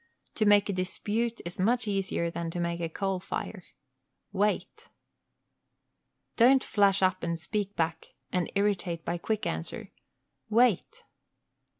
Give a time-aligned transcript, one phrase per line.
[0.33, 3.63] To make a dispute is much easier than to make a coal fire.
[4.31, 4.89] Wait!
[6.37, 9.91] Don't flash up and speak back, and irritate by quick answer.
[10.49, 11.03] Wait!